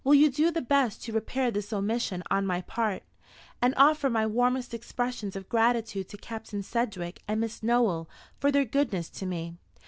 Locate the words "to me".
9.11-9.57